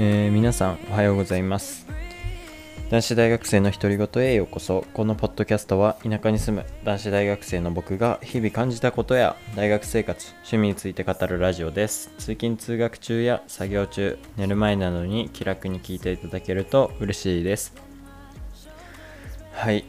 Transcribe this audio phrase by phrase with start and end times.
[0.00, 1.86] えー皆さんおはようございます。
[2.90, 4.84] 男子大学生の独り言へようこそ。
[4.94, 12.10] このポッドキャストは田舎に住む男子大学生の僕が日々感じたことや大学生活趣味について語るラジオです。
[12.18, 17.74] 通勤通学中や作業中寝る前などに気楽に聞いていただけると嬉しいです。
[19.52, 19.84] はい。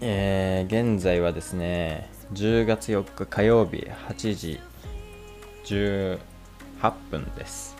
[0.00, 4.60] えー、現在はですね10月4日火曜日8時
[5.64, 6.18] 18
[7.10, 7.76] 分です。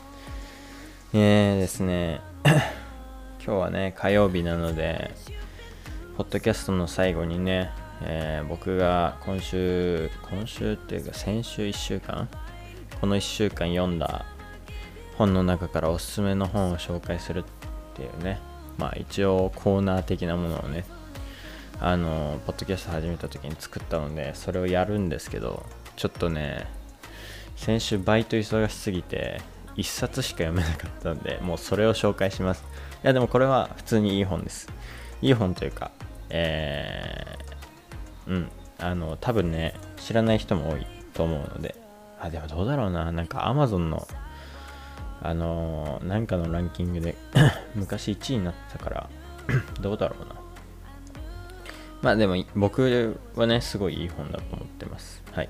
[1.15, 2.61] えーですね 今
[3.39, 5.15] 日はね火曜日なので
[6.19, 7.71] ポッドキャストの最後にね、
[8.03, 12.29] えー僕が今週今週っていうか先週1週間？
[13.01, 14.27] この1週間読んだ
[15.17, 17.45] 本の中からおすすめの本を紹介するっ
[17.95, 18.39] ていうね。
[18.77, 20.85] まあ一応コーナー的なものをね
[21.85, 25.67] あのポッドキャスト始めた時に作ったのでそれをやるんですけど
[25.97, 26.69] ちょっとね
[27.57, 29.41] 先週バイト忙しすぎて
[29.75, 32.65] 1冊しか読めなかったんでもうそれを紹介します。
[33.03, 34.69] いやでもこれは普通にいい本です。
[35.23, 35.91] いい本というか
[36.31, 41.75] えー、うんあの多分ね知らない人も多いと思うので
[42.21, 44.07] あでもどうだろうななんか Amazon の
[45.21, 47.17] あのーなんかのランキングで
[47.75, 49.11] 昔1位になったから
[49.83, 50.42] どうだろうな。
[52.03, 55.23] まあでも僕はねすごいいい本だと思ってます。
[55.33, 55.49] はい。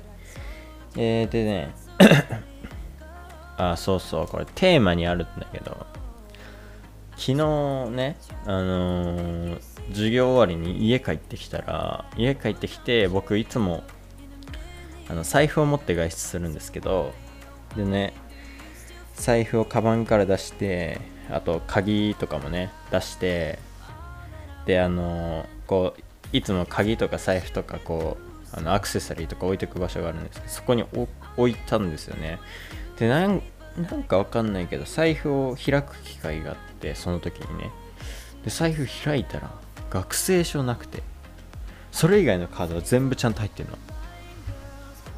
[0.96, 1.74] えー、で ね
[3.56, 5.86] あそうそうこれテーマにあるんだけど
[7.16, 7.34] 昨日
[7.90, 13.82] ねあのー授業終わりに家帰ってきたら家帰ってきて僕いつも
[15.08, 17.12] あの財布を持って外出するんですけど
[17.76, 18.14] でね
[19.16, 21.00] 財布をカバンから出して
[21.30, 23.58] あと鍵とかもね出して
[24.66, 28.16] であのーこういつも鍵とか財布とかこ
[28.54, 30.84] うあのアクセサリーとか置いておく場所があるんですけどそこに
[31.36, 32.38] 置いたんですよね。
[32.98, 33.40] でなん
[34.06, 37.70] かわかんないけど財布を開く機会があってその時にね。
[38.44, 39.50] で財布開いたら
[39.90, 41.02] 学生証なくて
[41.90, 43.78] それ以外のカードは全部ちゃんと入ってるの。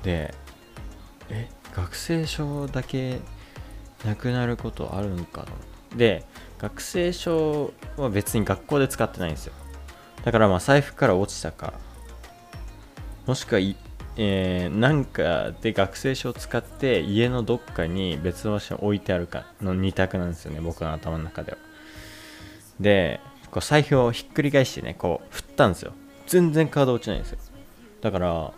[0.02, 0.34] で
[1.30, 3.18] え学生証だけ
[4.04, 5.96] なくなることあるんかな。
[5.96, 6.24] で
[6.58, 9.52] 学生証は別に学校で使ってないんですよ。
[10.24, 11.74] だからまあ財布から落ちたか。
[13.26, 13.60] もしくは、
[14.16, 20.60] えーなんかで学生証を使って家のどっかに別の場所に置いてあるかの2択なんですよね。
[20.60, 21.58] 僕の頭の中では。
[22.80, 23.20] で
[23.50, 25.92] こう財布をひっくり返してねこう振ったんですよ。
[26.26, 27.38] 全然カード落ちないんですよ。
[28.00, 28.52] だから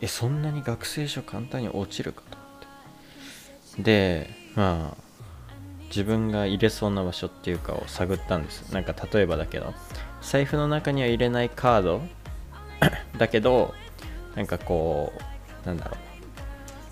[0.00, 3.82] えそんなに学生証簡単に落ちるかと思って。
[3.82, 5.05] でまあ
[5.88, 8.72] 自分が入れそうな場所っていうかを探ったんです。
[8.72, 9.74] なんか例えばだけど
[10.20, 12.02] 財布の中には入れないカード
[13.18, 13.74] だけど
[14.34, 15.12] なんかこ
[15.64, 16.06] うなんだろう。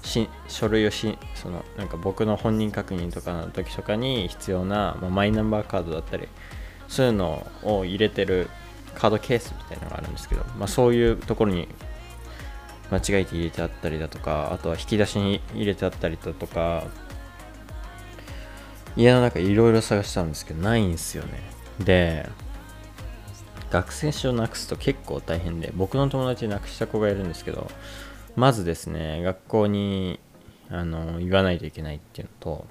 [0.07, 6.29] し書類をしそのなんか僕の本人確認とかの時とかに必要な、まあ、マイナンバーカードだったり
[6.89, 8.49] そういうのを入れてる
[8.95, 11.69] カードケースみたいなのがあるんですけど、まあ、そういうところに
[12.91, 16.85] 間違えて入れてあったりだとかあとは引き出しに入れてあったりだとか
[18.97, 21.41] 家の中いろいろ探したんですけどないんですよね。
[21.81, 22.29] で
[23.71, 27.69] 学生証なくすと結構大変で僕の友達なくした子がいるんですけど
[28.37, 30.21] まずですね学校に
[30.71, 32.67] あの言わないといけないっていうのと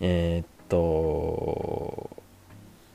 [0.00, 2.10] えーっと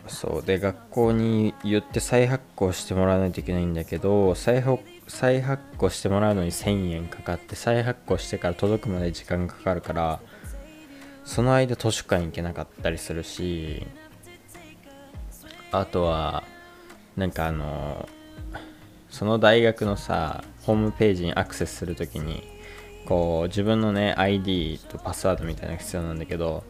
[0.08, 10.20] そうで学校に言って再発行してもらわないといけないんだけど再発再発行してもらうのに1000円かかって再発行してから届くまで時間かかるから
[11.30, 13.86] その間図書館行けなかったりするし
[15.72, 16.44] あとは
[17.16, 18.10] なんかあの
[19.12, 22.42] その大学のさホームページにアクセスするときに
[23.06, 26.64] こう自分のね ID とパスワードみたいなのが必要なんだけど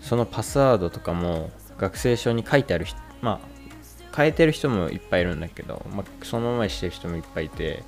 [0.00, 7.82] そのパスワードとかも学生証に書いてある人まあ変えてる人もいっぱいいるんだけど、まあ、そのままにしてる人もいっぱいいて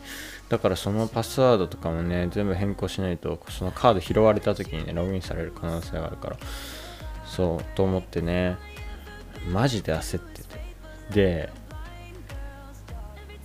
[0.51, 6.37] だからそのパスワードとかもね全部変更しないとそのカード拾われた時にねログインされる可能性があるから
[7.25, 8.57] そうと思ってね
[9.51, 10.61] マジで焦ってて。
[11.11, 11.51] で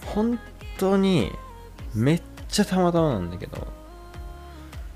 [0.06, 0.40] 本
[0.78, 1.32] 当に
[1.94, 3.68] めっちゃたまたまなんだけど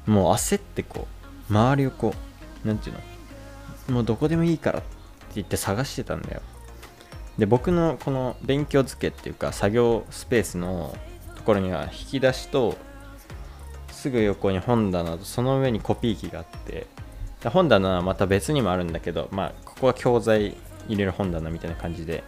[0.05, 1.07] もう焦ってこ
[1.49, 2.13] う周りをこ
[2.63, 2.95] うなんていう
[3.87, 4.87] のもうどこでもいいからって
[5.35, 6.41] 言って探してたんだよ。
[7.37, 10.95] で僕のこの勉強机っていうか作業スペースの
[11.53, 12.77] ろには引き出しと
[13.91, 16.87] すぐ横に本棚とその上にコピー機があって
[17.49, 20.55] 本棚はまた別にもあるんだけどまあここは教材
[20.87, 22.23] 入れる本棚みたいな感じで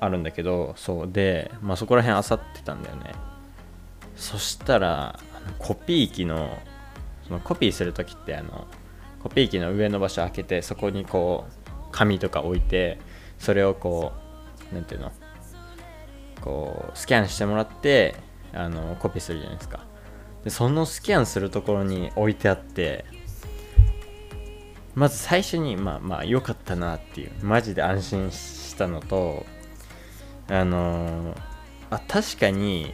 [0.00, 3.12] あるんだけどそうで、まあ、そこら辺あさってたんだよね。
[4.16, 5.18] そしたら
[5.58, 6.58] コピー機の
[7.26, 8.66] そのコピーする時ってあの
[9.22, 12.98] コピー機の上の場所開けてそこにこう紙とか置いて
[13.38, 14.12] それをこ
[14.72, 15.12] うなんていうの
[16.40, 18.16] こうスキャンしてもらって
[18.52, 19.80] あのコピーするじゃないですか。
[20.44, 23.04] でそのスキャンするところに置いてあって
[24.94, 29.44] まず最初にまあまあ良かったなっていうマジで安心したのと
[30.48, 31.34] あの
[31.90, 32.92] あ確かに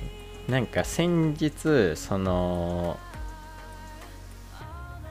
[0.49, 2.99] なんか先日その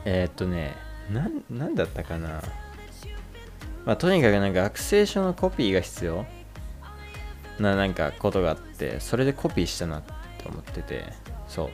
[0.06, 0.76] えー、っとね
[1.12, 2.42] なんなんだったかな。
[3.86, 6.26] まあとにかくなんか学生証のコピーが必要
[7.60, 10.02] ななんかことがあってそれでコピーしたな
[10.44, 11.06] って思ってて
[11.48, 11.70] そ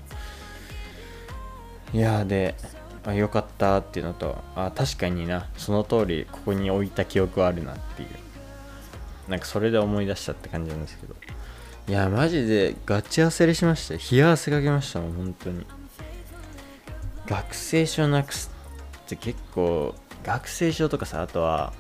[1.93, 1.97] う。
[1.97, 2.55] いやで
[3.03, 8.09] あよかったっていうのとあ確かになその通りここに置いた記憶はあるなっていう。
[9.29, 11.15] なんかそれで思い出したって感じなんですけど。
[11.87, 15.65] いやマジでガチ焦りしました冷や汗かけましたもん本当に。
[17.25, 18.51] 学生証なくす
[19.05, 21.73] って結構学生証とかさあとは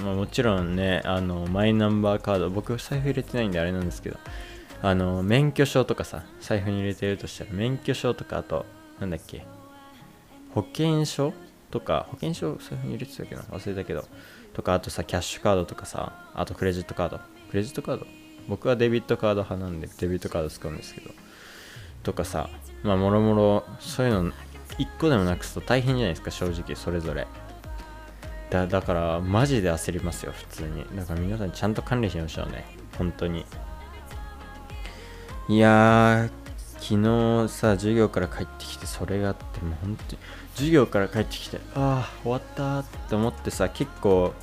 [0.00, 4.18] まあ、もちろんねあのマイナンバーカード僕財布入れてないんであれなんですけど
[4.82, 8.66] あの免許証とかさ財布に入れてるとしたら免許証とかあと
[9.00, 9.44] なんだっけ
[10.54, 11.32] 保険証
[11.70, 14.04] とか保険証財布に入れてたけな忘れたけど
[14.52, 17.20] とかあとさキャッシュカードとかさあとクレジットカード。
[17.50, 18.06] クレジットカード？
[18.48, 21.10] 僕はデビットカード派なんでデビットカード使うんですけど。
[22.02, 22.50] とかさ
[22.82, 24.30] まあもろもろそういうの
[24.78, 27.26] 1個でもなくすと大変じゃないですか正直それぞれ。
[28.50, 30.84] だだからマジで焦りますよ普通に。
[30.96, 32.64] だから皆さんちゃんと管理しましょうね
[32.98, 33.46] 本当に。
[35.48, 36.30] いやー
[36.78, 40.18] 昨日さ授業から帰ってきてそれがあってもう本当に
[40.54, 44.34] 授業から帰ってきてああ終わったって思ってさ結構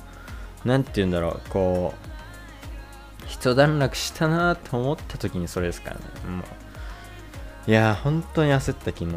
[0.64, 7.70] なんて言うんだろうこう一段落したなと思った時にそれですからねもう。
[7.70, 9.10] いやー本当に焦った昨日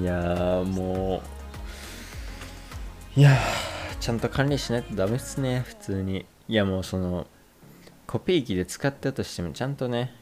[0.00, 1.22] いやーも
[3.16, 3.36] ういやー
[4.00, 6.24] ちゃんと管理しないとダメっすね普通に。
[6.48, 7.26] いやもうその
[8.12, 10.14] コピー機で使ったとしてもちゃんとね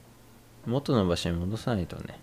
[0.65, 2.21] 元の場所に戻さないとね。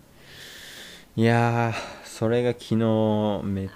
[1.14, 3.68] いやーそれが昨日めっ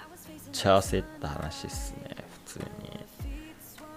[0.51, 2.15] ちゃ焦った話っすね
[2.47, 2.65] 普通に。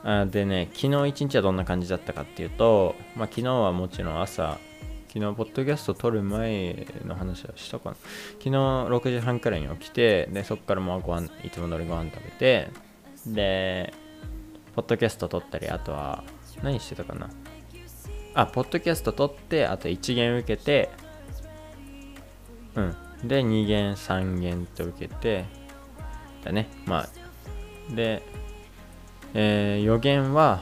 [0.05, 4.59] あでね昨日一日はどんな感じだったかっていうとまあ昨日はもちろん朝
[5.09, 7.97] 昨日ポッドキャスト撮る前の話はしたかな。
[8.33, 12.69] 昨日6時半くらいに起きてでそこからもうご飯いつも通りご飯食べて
[13.27, 13.95] で
[14.75, 16.25] ポッドキャスト撮ったりあとは
[16.63, 17.31] 何してたかな。
[18.37, 20.91] あポッドキャスト撮ってあと1限受けて
[22.75, 22.97] うん。
[23.25, 25.47] で2限3限と受けて
[26.45, 26.69] だね。
[26.85, 27.09] まあ
[27.95, 28.23] で、
[29.33, 30.61] えー、予言は、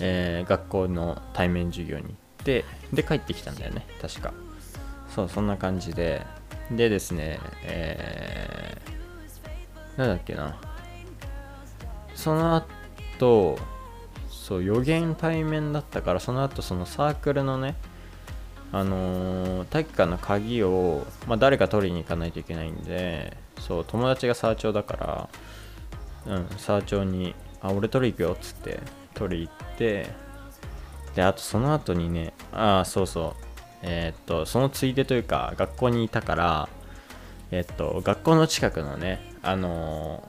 [0.00, 3.86] えー学校の対面授業に行ってで帰ってきたんだよね。
[4.00, 4.32] 確か。
[5.14, 6.22] そうそんな感じで。
[6.70, 10.58] でですねえー、なんだっけな。
[12.14, 13.58] その後
[14.44, 17.76] そう予言対面だったからその後そのサークルのね
[18.72, 25.28] あのー体育館の鍵を、まあ、誰か取りに行かないといけないんでそう友達がサーチョだか
[26.26, 28.80] らうんサーチョに「あ俺取り行くよ」っつって
[29.14, 30.10] 取り行って
[31.14, 33.44] であとその後にねああそうそう
[33.80, 36.68] えーっとそのついでというか学校にいたから
[37.50, 40.22] えーっと学校の近くのねあの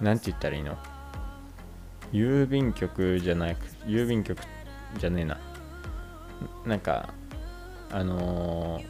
[0.00, 0.78] ーて言ったらいいの？
[2.12, 4.40] 郵便局じゃなく郵便局
[4.98, 5.38] じゃねえな。
[6.66, 7.12] なんか
[7.90, 8.80] あの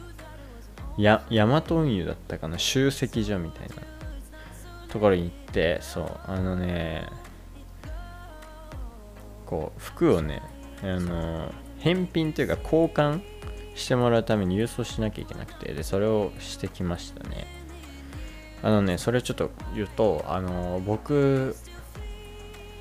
[0.97, 2.57] ー、や大和運輸だったかな。
[2.59, 3.91] 集積所みたいな。
[4.91, 7.05] ところに行ってそうあのね
[9.45, 10.41] こう服をね
[10.83, 13.21] あのー返品というか交換
[13.73, 17.47] してもらうために郵送しなきゃいけなくてでそれをしてきましたね。
[18.61, 21.55] あのねそれちょっと言うとあのー僕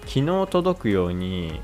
[0.06, 1.60] 昨日届くように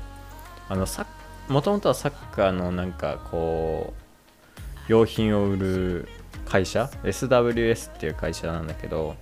[0.69, 1.05] あのサ
[1.47, 6.09] もともとはサッカーのなんかこう用品を売る
[6.45, 9.15] 会社 SWS っていう会社なんだけど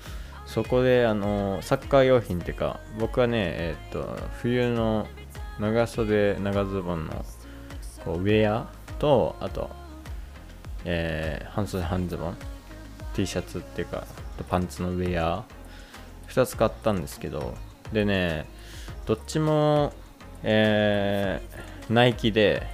[0.45, 5.07] そこであのサッカー用品っていうか僕はねえっと冬の
[5.59, 7.25] 長袖長ズボンの
[8.03, 8.69] こうウェア
[8.99, 9.69] とあと、
[10.83, 12.37] えー半袖半ズボン
[13.15, 14.05] T シャツっていうか
[14.49, 15.45] パンツのウェア
[16.27, 17.55] 2つ買ったんですけど
[17.93, 18.45] でね
[19.05, 19.93] どっちも、
[20.43, 22.65] えーナイキで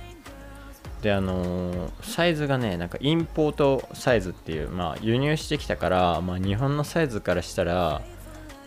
[1.01, 8.01] であのーサイズがねなんかインポートサイズっていうまあ輸入してきたから、まあ、日本のサイズからしたら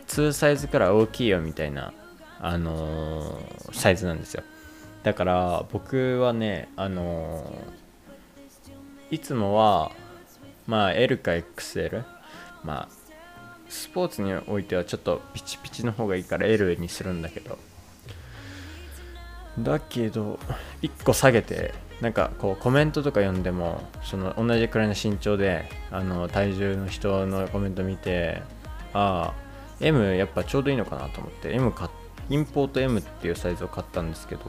[0.08, 1.94] 2サイズから大きいよみたいな
[2.40, 4.42] あのーサイズなんですよ。
[5.02, 7.50] だから僕はねあの
[9.10, 9.92] いつもは
[10.66, 12.04] まあ L か XL
[12.64, 12.93] まあ
[13.74, 17.58] スポーツにおいてはちょっとピチピチの方がいいから L にするんだけど。
[19.58, 20.38] だけど
[20.82, 28.42] 1個下げてなんかこうコメントとか読んでもその同じくらいの身長であの体重の人のコメント見て
[28.92, 29.34] ああ
[29.80, 31.88] M やっぱちょうどいいのかなと思って M 買
[32.30, 34.42] インポート M っていうサイズを買ったんですけど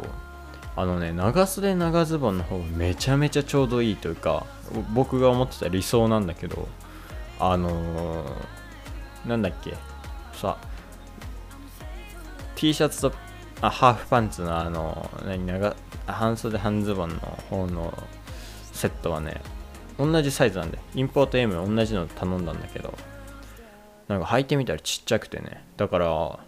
[0.76, 4.48] あのね長袖長ズボンの方がめちゃめちゃちょうどいいというか
[4.96, 6.68] 僕が思ってた理想なんだけど
[7.40, 8.65] あのー
[9.28, 9.74] なんだっけ？
[10.34, 10.58] さ。
[12.56, 13.14] T シャツと
[13.62, 15.76] あハーフパンツのあの何長
[16.08, 17.16] 半袖半ズボンの
[17.50, 17.94] 方の
[18.72, 19.42] セットはね
[19.98, 22.94] 同じサイズなんでインポート M 同じの頼んだんだけど。
[24.08, 25.66] なんか履いてみたらちっちゃくてね。
[25.78, 26.08] だから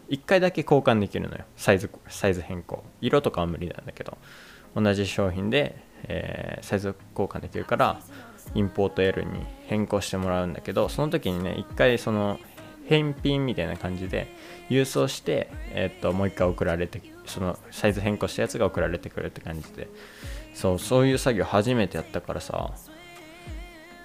[0.10, 1.44] 1回だけ交換できるのよ。
[1.56, 2.84] サイズサイズ変更。
[3.02, 4.16] 色とかは無理なんだけど。
[4.76, 8.00] 同じ商品で、えーサイズ交換できるから
[8.54, 12.40] インポート L に変更してもらうんだけどその時にね1回その
[12.88, 14.28] 返品みたいな感じで
[14.70, 19.88] 郵送して、えっともう1回送られてそのサイズ変更したやつが送られてくるって感じで。
[20.54, 22.72] そうそういう作業初めてやったからさ。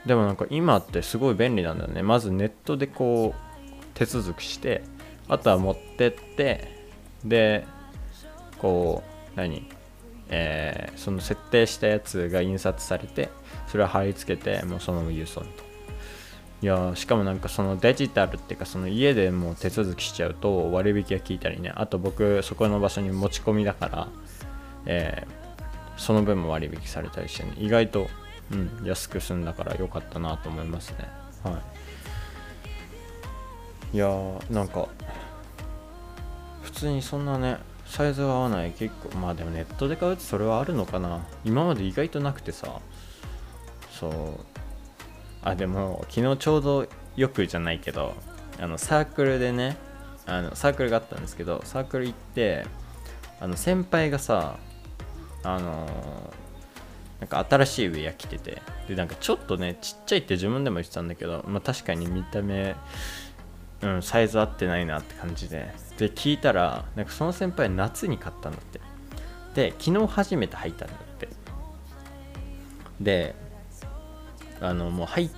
[0.04, 2.02] でもなんか今ってすごい便利なんだよね。
[2.02, 4.82] まずネットでこう手続きして
[5.28, 6.88] あとは持ってって
[7.24, 7.64] で
[8.58, 9.02] こ
[9.34, 9.66] う何？
[10.28, 13.28] えーその設定したやつが印刷されて
[13.66, 15.46] それを貼り付けてもうそのまま郵送と
[16.62, 21.72] いやしかもなんかそのデジタルっていうかその家でもう手続きしちゃうと割引が効いたりね。
[21.74, 24.08] あと僕そこの場所に持ち込みだから、
[24.86, 25.42] えー
[25.94, 27.52] その分も割引されたりしてね。
[27.58, 28.08] 意外と、
[28.50, 31.06] うん、安く済んだから良かったなと思いますね。
[31.44, 31.60] は
[33.92, 33.96] い。
[33.96, 34.88] いやーなんか
[36.62, 38.72] 普通にそんなねサイズが合わない。
[38.72, 41.24] 結構まあでもネットで買うとそれはあるのかな。
[41.44, 42.80] 今まで意外となくてさ。
[43.92, 44.12] そう。
[45.42, 48.14] あでも昨日ちょうどよくじゃないけど
[48.60, 49.76] あのサークルでね
[50.26, 52.64] あのサークルがあったんですけどサークル行って
[53.40, 54.56] あの先輩がさ
[55.42, 56.32] あの
[57.20, 62.76] なんか新しいウェア着ててでなんかちょっとねちっちゃいって自分でも言ってたんだけど、まあ、確かに見た目
[63.82, 68.80] うん、サイズ合ってないなって感じでで聞いたらなんかその先輩夏に買ったんだって。
[69.54, 71.28] で昨日初めて履いたんだって。
[73.00, 73.34] で
[74.62, 75.30] あのもう履い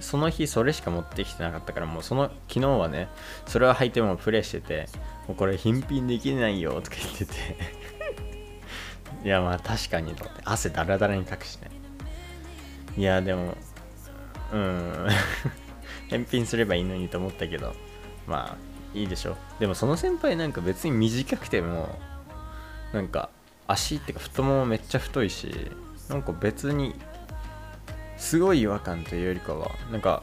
[0.00, 3.08] その日それしか持ってきてなかったからもうその昨日はね
[3.46, 4.86] それを履いてもプレイしてて
[5.26, 7.32] もうこれ返品できないよとか言ってて。
[9.24, 10.42] いやまあ確かにと思って。
[10.44, 11.70] 汗だらだらにかくしね
[12.96, 13.56] いやでも
[14.52, 15.08] うん。
[16.08, 17.74] 返品すればいいのにと思ったけど。
[18.28, 21.98] まあいいでしょでもその先輩なんか別に短くても
[22.92, 23.30] なんか
[23.66, 25.70] 足っていうか太ももめっちゃ太いし
[26.08, 26.94] なんか別に
[28.18, 30.22] すごい違和感というよりかはなんか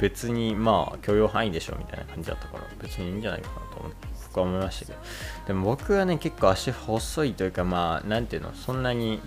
[0.00, 4.98] 別にまあ許容範囲でしょみたいな感じだったから別にいいんじゃないかなと思って僕は思いましたけど。
[5.46, 9.20] でも僕はね結構足細いというかまあなんていうのそんなに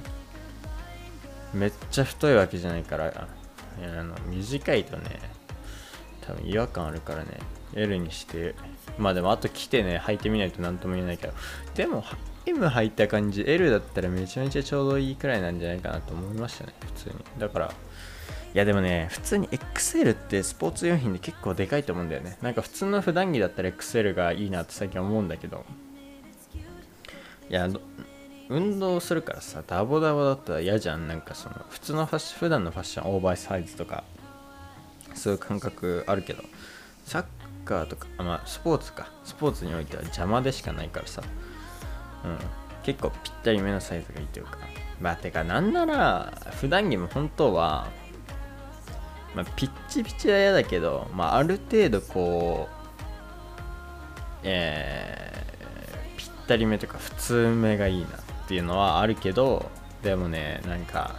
[1.53, 3.27] めっちゃ太いわけじゃないから
[3.81, 5.19] あの短いとね
[6.21, 7.39] 多分違和感あるからね
[7.74, 8.55] L にして。
[8.98, 11.33] まあでもあと来てね履いてみないと何とも言えないけど。
[11.75, 12.03] でも
[12.45, 17.15] M 履いた感じ L だったらめちゃめちゃちょうどいいくらいなんじゃないかなと思いましたね普通に。
[17.38, 17.74] だから
[18.53, 22.38] いやでもね普通に XL ってスポーツ用品で結構でかいと思うんだよね。
[22.41, 25.65] なんか普通の普段着だったら XL がいいなって最近思うんだけど。
[27.50, 27.69] いや
[28.50, 31.07] 運動するからさダボダボだったら嫌じゃん。
[31.07, 34.03] なんかその普通のファッション普段のファッションオーバーサイズとか
[35.13, 36.43] そういう感覚あるけど。
[37.05, 37.25] サッ
[37.65, 39.10] カーとかまあスポーツか。
[39.24, 41.21] スポーツにおいては邪魔でしかないからさ。
[42.23, 42.37] うん。
[42.83, 44.57] 結構ぴったりめのサイズがいいというか。
[45.01, 47.87] まあてかなんなら普段着も本当は
[49.35, 52.81] まあピッチピチは嫌だけどまあある程度こう
[54.43, 58.09] えー、ぴったりめとか普通めがいいなっ
[58.47, 59.69] ていうのはあるけど
[60.03, 61.15] でもねなんか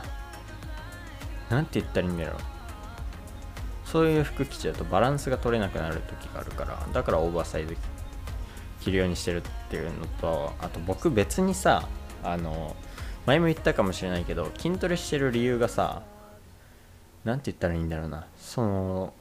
[1.50, 2.52] なんて言ったらいいんだろう。
[3.84, 7.78] そういう服着ちゃうとバランスが取れなくなる時があるからだからオーバーサイズ着
[8.90, 11.88] るようにしてるっていうのとあと僕別にさ
[12.22, 12.76] あの
[13.26, 16.02] 前も言ったかもしれないけど筋トレしてる理由がさ
[17.24, 18.26] なんて言ったらいいんだろうな。
[18.36, 19.14] その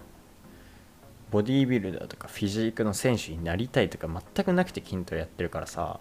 [1.29, 5.99] ボディービルダーとかフィジークの選手になりたいとか全くなくて筋トレやってるからさ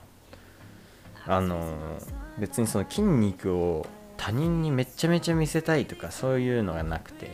[1.25, 1.99] あの
[2.39, 3.87] 別にその筋肉を
[4.17, 7.31] 他人にめちゃめちゃ見せたいとかそういうのがなくて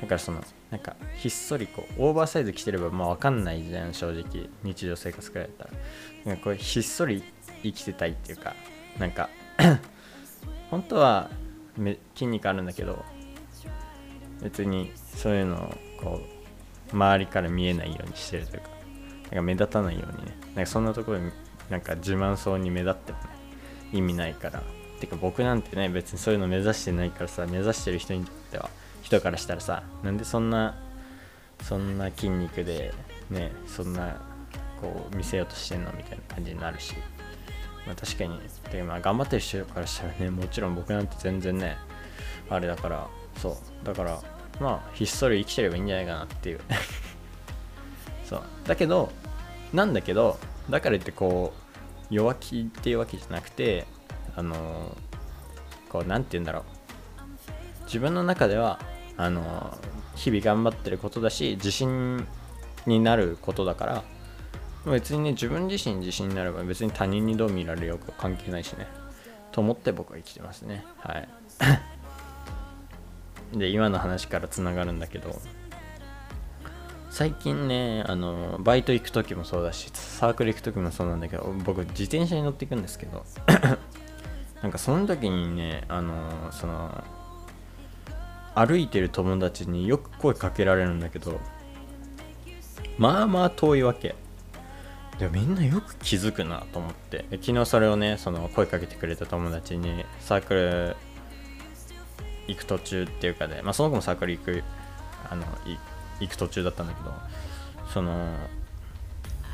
[0.00, 5.44] だからそのなんかひっそりこうオーバーサイズ着てればまあ分かんないじゃん正直日常生活くら。
[5.44, 5.70] いだったら
[6.26, 7.22] なんかこれひっそり
[7.62, 8.54] 生きてたいっていうか
[8.98, 9.30] なんか
[10.70, 11.30] 本当は
[12.14, 13.04] 筋肉あるんだけど
[14.42, 16.20] 別にそういうのをこ
[16.92, 18.68] う周りから見えないようにしてるというか
[19.22, 20.36] なんか目立たないようにね。
[20.54, 21.30] なんかそんなところに
[21.70, 23.24] なんか自慢そうに目立ってもね
[23.92, 24.62] 意味ないから。
[25.00, 28.68] てか僕なんてね別にそういうの目指してないからさ目指してる人にとっては
[29.08, 30.76] 人からしたらさなんでそんな
[31.62, 32.92] そんな筋肉で
[33.30, 34.20] ねそんな
[34.82, 35.90] こう見せようとしてんの？
[35.92, 36.94] みたいな感じになるし、
[37.86, 38.38] まあ、確かに
[38.70, 41.76] で、まあ、頑張ってる人からしたらねもちろん僕なんて全然ね
[42.50, 43.86] あれだからそう。
[43.86, 44.20] だから
[44.60, 46.60] まあひっそり生きてればいいんじゃないかなっていう。
[48.28, 48.42] そう。
[48.66, 49.10] だけど
[49.72, 50.38] なんだけど
[50.68, 51.54] だから言ってこ
[52.10, 53.86] う弱気っていうわけじゃなくて
[54.36, 54.94] あの
[55.88, 56.62] こうなんて言うんだろう。
[57.86, 58.78] 自分の中では
[59.18, 59.76] あの
[60.14, 62.26] 日々頑張ってることだし自信
[62.86, 64.04] になることだから
[64.86, 68.86] 別にね自分自身自信になれば別に他人にどう見られようか関係ないしね
[69.52, 70.84] と思って僕は生きてますね。
[70.98, 71.28] はい。
[73.58, 75.40] で今の話からつながるんだけど
[77.10, 83.24] 最近ねあのバイト行く時もそうだしサークル行く時もそうなんだけど僕自転車に乗っていくんですけど
[84.62, 87.02] なんかその時にねあのその
[88.58, 91.38] 歩いてる友達によく声かけられるんだけど
[92.98, 94.16] まあまあ遠いわけ。
[95.20, 97.24] でもみんなよく気づくなと思って。
[97.30, 100.96] 昨日それをねその声かけてくれた友達にサークル
[102.48, 104.64] 行く途中っていうかで、まあ、その子もサークル行く
[105.30, 105.44] あの
[106.20, 107.12] 行く途中だったんだけど
[107.92, 108.34] その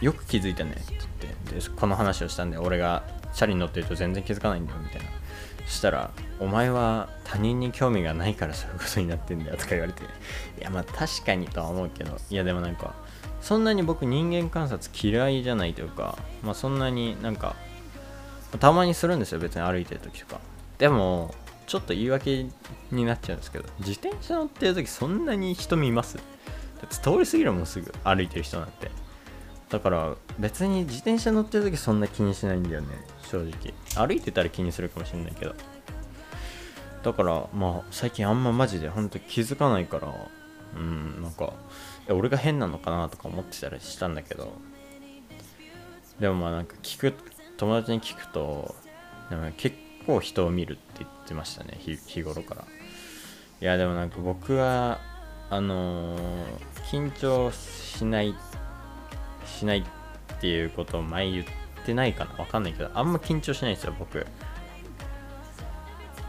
[0.01, 0.83] よく気づいたねって
[1.21, 3.03] 言ってでこの話をしたんで俺が
[3.35, 5.07] チャリに乗ってると全然気づかないんだよみたいな。
[5.67, 10.07] したら「お前は他人に興味がないからそういうことになってんだよ」とか言われてい
[10.61, 12.95] やまあ確かにとは思うけどいやでもなんか
[13.41, 17.57] そんなに僕人間観察嫌いじゃないというかまあそんなになんか
[18.61, 20.41] たまにするんですよ別に歩いてる時とか。
[20.79, 21.35] でも
[21.67, 22.47] ちょっと言い訳
[22.91, 26.17] になっちゃうんですけど自転車乗ってる時そんなに人見ます？
[26.17, 26.23] だ
[26.85, 28.91] って通り過ぎるもんすぐ歩いてる人なんて。
[29.71, 32.89] だから別に自転車乗ってる時そんな気にしないんだよね
[33.31, 33.75] 正直。
[34.07, 35.55] 歩いてたら気にするかもしれないけど。
[37.03, 40.09] だからまあ最近あんまマジで本当気づかないから
[40.77, 41.53] うんなんか
[42.09, 44.53] 俺が変なのかなとか思ってたりしたんだけど。
[46.21, 47.15] でもまあなんか聞く
[47.57, 48.75] 友達に聞くと
[49.31, 52.65] でも結構人を見るって言ってましたね日日頃から。
[53.61, 55.01] いやでもなんか僕は
[55.51, 56.21] あのー
[56.91, 58.35] 緊張しない
[59.47, 59.85] しないっ
[60.41, 61.45] ていうことを前言っ
[61.85, 62.35] てないかな？
[62.37, 64.27] わかんないけどあんま緊張しないですよ僕。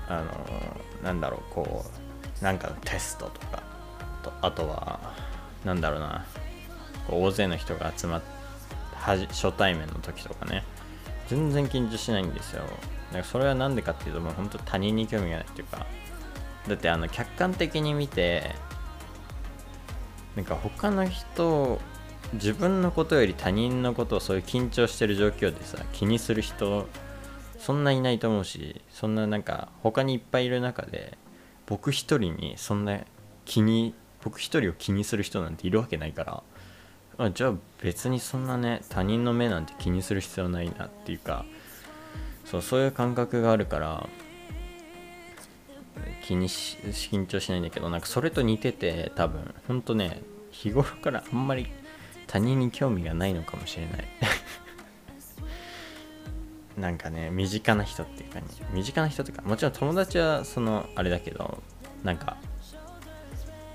[0.07, 1.85] あのーなんだろうこ
[2.41, 3.63] うなんかのテストとか
[4.23, 4.99] とあとは
[5.63, 6.25] なんだろうな
[7.07, 8.27] こう大勢の人が集まって
[9.27, 10.63] 初対面の時とかね。
[11.27, 12.63] 全然緊張しないんですよ。
[13.11, 15.85] だかそれは何でかっていうともう本当他人に興味がないっていうか。
[16.67, 18.51] だってあの客観的に見て
[20.35, 21.79] なんか他の人
[22.35, 26.87] 自分のことより他人のことをそういう緊張してる状況でさ気にする人
[27.57, 31.17] そんないないと思うしそんななんか他にいっぱいいる中で
[31.65, 32.99] 僕一人にそんな
[33.45, 33.93] 気に
[34.23, 36.43] 僕一人を気にする人なんているわけないから
[37.17, 41.45] あじゃあ別にそんなね他人の目なんて気にする必要ないなっていうか
[42.43, 44.07] そうそういう感覚があるから
[46.25, 49.53] 気にし緊張しないんだけどなんかそれと似てて多分。
[49.67, 50.21] ほんとね
[50.51, 51.67] 日頃からあんまり
[52.27, 54.07] 他人に興味がないのかもしれない。
[56.77, 61.63] なんかね身近な人っていうか、ね、身近な人っていうかもちろん友達はそのあれだけど
[62.03, 62.37] なんか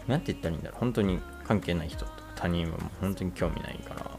[0.06, 0.80] なんて言ったらいいんだろう。
[0.80, 4.10] 本当に関係ない人とか他人はもう本当に興味ないから。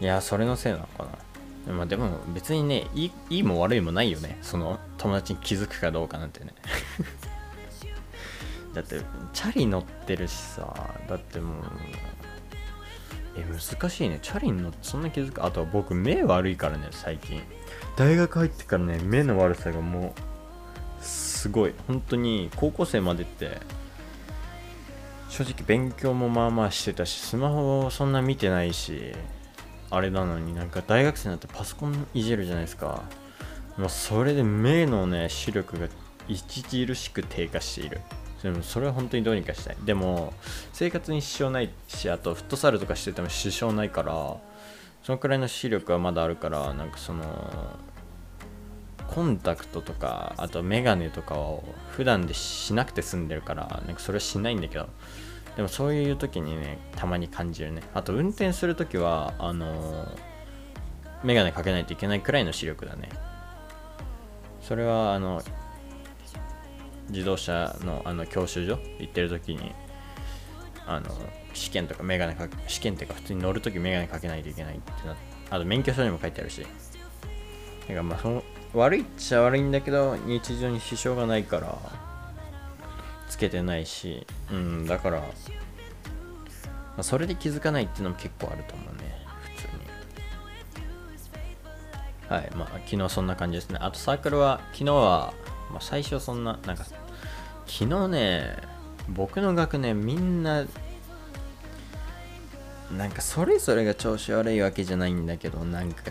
[0.00, 1.06] いやそれのせいなのか
[1.66, 1.72] な。
[1.72, 4.36] まあでも別にねいいいいも悪いもないよね。
[4.42, 6.52] その友達に気づくかどうかなんてね。
[8.74, 9.00] だって
[9.32, 11.62] チャリ乗ってるしさだってもう
[13.36, 14.18] え難しいね。
[14.22, 15.44] チャリに乗ってそんな気づく？
[15.44, 17.42] あとは僕目悪いからね最近。
[17.96, 20.14] 大学入ってからね目の悪さがも
[21.00, 21.74] うすごい。
[21.86, 23.58] 本当に高校生までって
[25.28, 29.12] 正直勉強もまあまあしてたしスマホをそんな見てないし
[29.90, 33.02] あれなのになんか大学生になってパソコンいじるじゃないですか。
[33.76, 35.88] もうそれで目のね視力が
[36.28, 38.00] 著しく低下している。
[38.44, 39.76] でもそれは本当にどうにかしたい。
[39.86, 40.34] でも
[40.74, 44.36] 生活に支障ないしあとフットサルとかしてても支障ないから
[45.02, 47.24] そのくらいの視力はまだあるからなんかその
[49.08, 54.88] コンタクトとかあとメガネとかを普段でしなくて済んでるからなんかそれはしないんだけど
[55.56, 57.82] でもそういう時にねたまに感じるね。
[57.94, 60.06] あと運転する時はあの
[61.22, 63.08] 眼鏡かけないといけないくらいの視力だね。
[64.60, 65.42] それはあの
[67.10, 69.72] 自動車のあの教習所行ってる時に
[70.86, 71.06] あの
[71.52, 75.16] 試験とかメガネかけ試験っていうか普通に乗るときメガネかけないといけないってな
[75.50, 76.62] あと免許証にも書いてあるし。
[76.62, 76.66] だ
[77.88, 81.78] からまあその悪いっちゃ悪いんだけど日常に支障がないから
[83.28, 84.26] つけてないし。
[84.50, 85.26] うんだから、ま
[86.98, 89.14] あ、それで気づかないっていうのも結構あると思うね。
[89.56, 89.74] 普通に。
[92.28, 93.78] はいまあ昨日そんな感じですね。
[93.80, 95.34] あとサークルは昨日は、
[95.74, 96.84] まあ、最初そんななんか
[97.66, 98.56] 昨日ね
[99.08, 100.64] 僕の学年みんな
[102.96, 106.04] なんかそれぞれが調子悪いわけじゃないんだけどなんか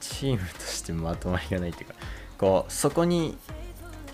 [0.00, 1.94] チームとしてまとまりがないっていうか
[2.36, 3.38] こうそこに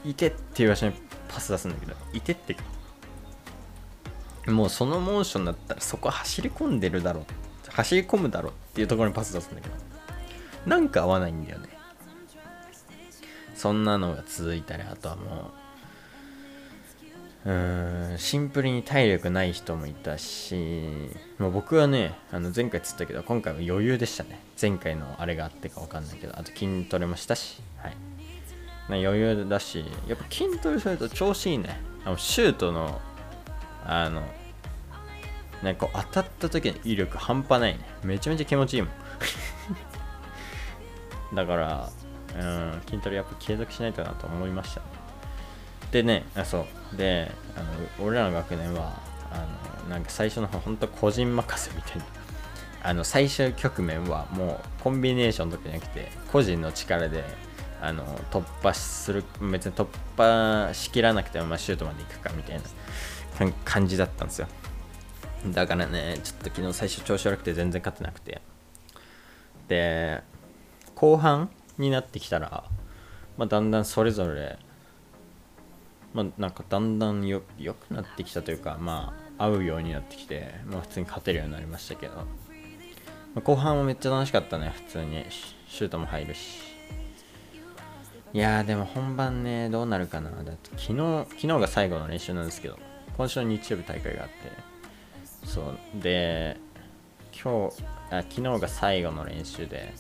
[0.05, 0.95] いてっていう場所に
[1.29, 2.57] パス出すんだけどいてって。
[4.47, 7.25] もうそのモーションだったらそこ走り込んでるだろう
[7.71, 9.75] 走り込むだろうっていうところにパス出すんだけど
[10.67, 11.69] なんか合わないんだよね。
[13.63, 15.53] そんなのが続いたりあとはも
[17.45, 24.41] ううーんシンプルに体力ない人もいたし、まあ、僕はねあの前回つったけど今回は余裕でしたね。
[24.61, 27.97] 前回のあれがあってか分かんないけどあと筋トレもしたし、はい、
[28.89, 31.81] ま余裕だしやっぱ筋トレすると調子いいね。
[32.05, 33.01] あのシュートの
[33.85, 34.25] あの
[35.63, 37.85] なんかこう当たった時の威力半端ないね。
[38.03, 38.91] めちゃめちゃ気持ちいいもん。
[41.37, 41.93] だから
[42.39, 44.83] うん筋トレやっぱ継続しないとなと思いました。
[45.91, 46.97] でねあそう。
[46.97, 49.47] であの俺らの学年はあ
[49.85, 52.05] のなんか最初の方本当個人任せみたいな。
[52.85, 57.23] あの最終局面はもうコンビネーションとかじゃなくて個人の力で
[57.81, 64.49] あの突破する別に突破しきらなくてもまあシュートまで行くかみたいな感じだったんですよ。
[65.47, 68.41] だからねちょっと昨日最初調子悪くて全然勝てなくて。
[69.69, 70.23] で
[70.97, 72.65] 後半になってきたら、
[73.37, 74.59] まあ、だんだんそれぞれ
[76.15, 82.25] まあ、なんかだんだんよ良くなってきたというか、まあ、合うようになってきて、まあ、普通に勝てるようになりましたけど、ま
[83.37, 85.25] あ、後半もめっちゃ楽しかったね、普通に。
[85.69, 86.61] シュートも入るし。
[88.35, 90.31] いやー、でも本番ね、どうなるかな。
[90.31, 92.79] だって昨日、昨日が最後の練習なんですけど、
[93.17, 94.35] 今週の日曜日大会があって、
[95.47, 96.59] そう、で、
[97.33, 99.95] 今日、あ昨日が最後の練習で、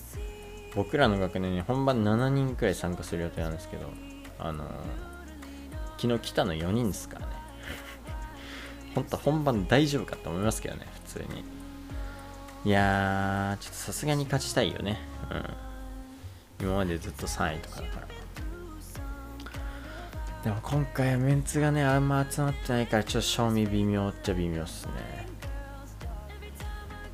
[0.74, 3.90] 僕らの学年に本番7人くらい参加する予定なんですけど、
[4.38, 4.68] あのー
[6.02, 7.32] 昨日来たの4人ですからね。
[8.96, 11.44] 本当本番大丈夫かと思いますけどね普通に。
[12.64, 14.98] いやーちょっとさすがに勝ちたいよね。
[15.30, 16.66] うん。
[16.66, 18.06] 今までずっと3位とかだから。
[20.42, 24.92] でも今回はメンツがねあんま集まってないからちょっと賞味微妙っちゃ微妙っすね。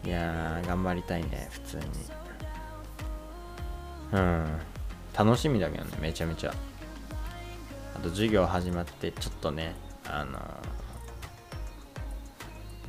[0.05, 1.85] いやー頑張りたいね普通に。
[4.13, 4.47] うん。
[5.17, 6.55] 楽しみだけどねめちゃめちゃ。
[7.97, 9.75] あと授業始まってちょっとね
[10.07, 10.39] あの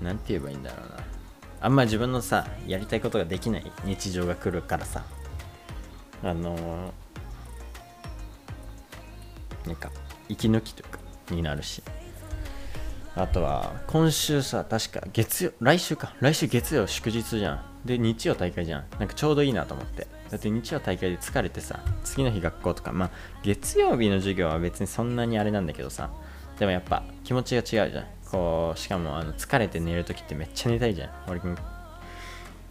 [0.01, 1.03] なんて言えばいいんだろうな。
[1.61, 5.03] あんま自分のさやりたいことができない日常が来るからさ。
[6.23, 6.93] あの
[9.65, 9.89] なんか
[10.27, 10.99] 息抜きというか
[11.31, 11.81] になるし。
[13.15, 16.13] あとは今週さ確か月曜来週か。
[16.19, 17.65] 来週月曜祝日じゃん。
[17.83, 18.85] で日曜大会じゃん。
[18.99, 20.07] なんかちょうどいいなと思って。
[20.29, 23.11] だって日曜大会で疲れてさ次の日学校とかまあ
[23.43, 26.09] 月曜日の授業は別にそんなにあれなんだけどさ
[26.57, 28.05] でもやっぱ気持ちが違うじゃん。
[28.29, 31.09] こうしかもあの疲れて寝るときってめっちゃ寝たいじゃん。
[31.27, 31.55] 俺昨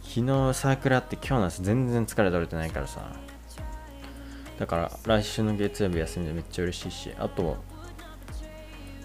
[0.05, 3.01] 日サークルあって今日の朝全然疲れ取れてないからさ。
[4.59, 7.57] だから来週の月曜日休みでめっちゃ嬉しいしあと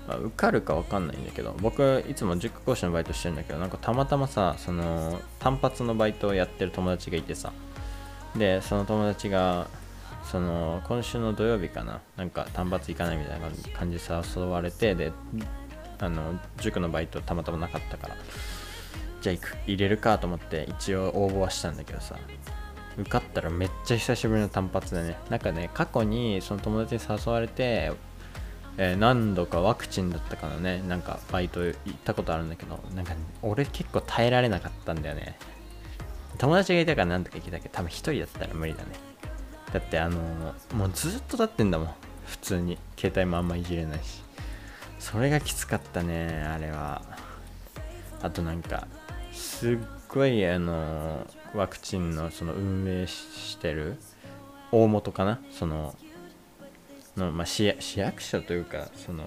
[0.07, 7.53] まあ、受かるか分かんないんだけど僕いつも塾講師のバイトしてるんだけどなんかたまたまさその単発のバイトをやってる友達がいてさ
[8.37, 9.67] でその友達が
[10.25, 13.47] その今週の土曜日かななんか単発行かないみたいな
[13.79, 14.05] 感じで
[14.37, 15.13] 誘われてで
[15.99, 18.17] あの塾のバイトたまたまなかったから
[19.21, 22.17] じゃあ行く入れるかと思って一応応募はしたんだけどさ
[22.97, 27.93] 受かったらめっちゃ久しぶりの単発でねなんかね過去にその友達に誘われて
[28.77, 35.37] えー、何度かワクチンだったからねなんかバイト行ったことあるんだけどなんか俺結構耐えられなかったんだよね。
[36.39, 38.91] 友達がいたからなんとか行けたけど多分一人だったら無理だね。
[39.73, 41.95] だってあのー、もうずっと立ってんだもん。
[42.27, 42.79] 普通に。
[42.97, 44.23] 携帯もあんまいじれないし。
[44.99, 47.03] それがきつかったねあれは。
[48.23, 48.87] あとなんか
[49.33, 53.97] すっごいあのー、ワクチンのその運営してる
[54.73, 55.41] 大元かな？
[55.51, 55.95] その
[57.17, 59.27] の、まあ、市市役所というかそのあ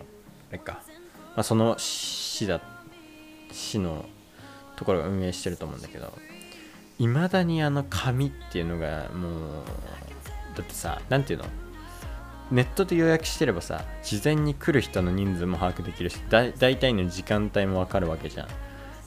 [0.52, 0.82] れか、
[1.36, 2.62] まあ、その市だ
[3.52, 4.06] 市の
[4.76, 6.12] ところが運営してると思うんだけど。
[7.00, 9.32] いまだにあの紙っていうのがもう
[10.56, 11.46] だってさ何ていうの？
[12.50, 18.48] ネットで予約してればさ事前に来る人の人数も把握できるしだ大体の時間帯も分かるわけじゃん。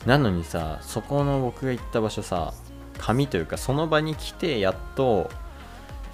[0.07, 2.55] なのにさそこの僕が行った場所さ
[2.99, 5.31] 紙というかその場に来てやっと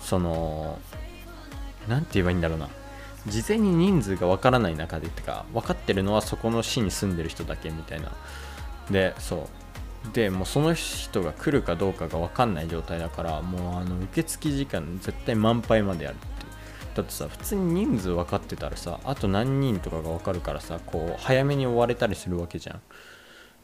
[0.00, 0.78] その
[1.88, 2.68] 何て言えばいいんだろうな。
[3.26, 8.12] 事前に人数が分からない中でってか分かってるのはそこの市に住んでる人だけみたいな。
[8.88, 9.40] でそう。
[10.12, 16.26] でもうその人が来るかどうかが分かんない状態だからもうあの受付時間絶対満杯までやるって
[16.94, 22.80] だってさ普通に人数分かってたらさあと何人とかが分かるからさこう早めに終われたりするわけじゃん。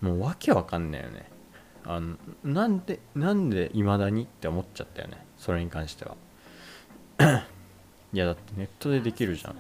[0.05, 1.31] もうわけわかんないよね。
[1.85, 5.25] あのなんでなんで未だにって思っちゃったよね。
[5.38, 6.16] それに関しては。
[8.12, 9.57] いやだってネットでできるじゃん。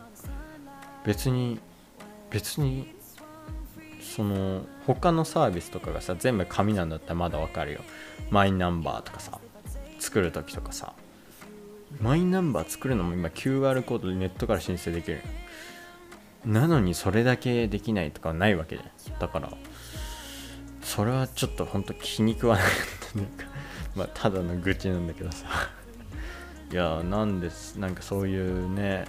[1.06, 1.60] 別に
[2.30, 2.94] 別に
[4.00, 7.80] その他のサービスとかがさ全部紙なんだったらまだわかるよ。
[8.30, 9.38] マイナンバーとかさ
[9.98, 10.94] 作る時とかさ。
[12.00, 15.20] マイナンバー作るのも今 QR コードでネットから申請できる
[16.46, 19.18] なのにそれだけできないとかはないわけじゃん。
[19.18, 19.52] だから
[20.80, 22.64] それはちょっとほんと気に食わない
[23.12, 23.44] というか
[23.94, 25.46] まあただの愚痴なんだけどさ。
[26.70, 29.04] いやなんですなんかそういうね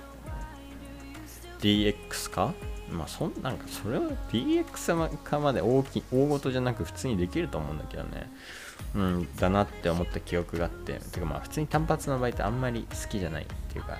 [1.62, 2.54] DX 化
[2.90, 8.30] まあそんなんかそれは DX 化まで大き大ごとじゃなく普通にできると思うんだけどね。
[8.96, 11.00] うんだなって思った記憶があって。
[11.12, 13.98] てかまあ普通に単発の場合ってあんまり好きじゃないっていうか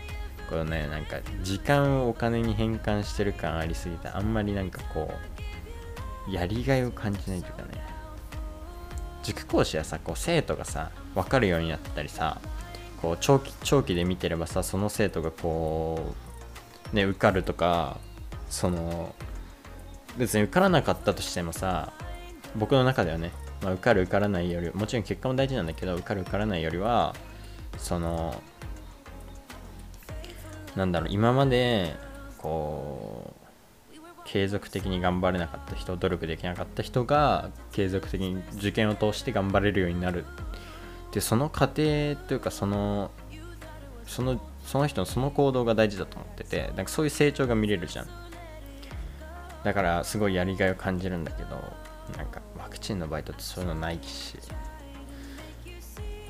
[0.50, 5.12] このねなんか時間をお金に変換してる感ありすぎてあんまりなんかこ
[6.28, 7.94] うやりがいを感じないというかね。
[9.24, 12.40] 塾講師はさこう生徒がさ分かるようになったりさ
[13.02, 16.14] こう長期長期で見てればさその生徒がこ
[16.92, 17.98] うね受かるとか
[18.54, 19.16] その
[20.16, 21.92] 別に受からなかったとしてもさ
[22.56, 23.32] 僕の中ではね、
[23.64, 27.16] まあ、受かる受からないよりもちろん結果も大事なんだけど受かる受からないよりは
[27.80, 28.40] その
[30.76, 31.96] なんだろう今まで
[32.38, 33.34] こ
[33.98, 40.26] う継続的に頑張れなかった人努力できなかった人が継続的に受験を通して頑張れるようになる。
[41.12, 41.76] でその過程
[42.28, 43.10] というかその
[44.06, 48.23] そのその人のその行動が大事だと思っててなんかそういう成長が見れるじゃん。
[49.64, 51.50] だからすごいやりがいを感じるんだけど
[52.18, 54.38] なんかワクチンのバイトってそういうのないし。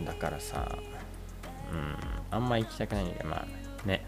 [0.06, 0.78] だからさ
[1.72, 1.96] うん
[2.32, 3.06] あんま行きたくない。
[3.06, 4.06] んでまあね。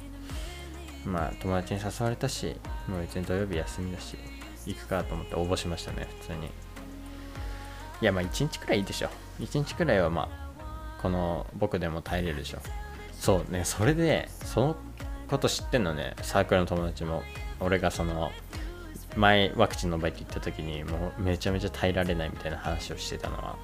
[1.06, 2.56] まあ友達に誘われたし
[2.88, 4.18] もう別に土曜日休みだし
[4.66, 6.48] 行くかと思って応募しましたね普通に。
[6.48, 6.50] い
[8.02, 9.10] やまあ1日くらいいいでしょ。
[9.40, 12.60] 1日くらいはまあこの僕でも耐えれるでしょ。
[13.14, 14.76] そうねそれでその
[15.30, 17.24] こと知ってんのねサークルの友達も。
[17.60, 18.32] 俺がその
[19.16, 23.56] 前ワクチンのバイト行った時にもうめちゃめちゃ耐えられないみたいな話をしてたのは。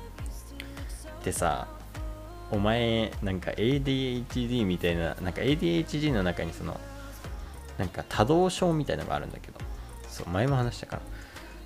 [1.24, 1.68] でさ
[2.52, 6.80] お前なんか ADHD みたいななんか ADHD の中にその
[7.78, 9.60] なんか多動症みたいなのがあるんだけど。
[10.12, 11.02] そう前も話したから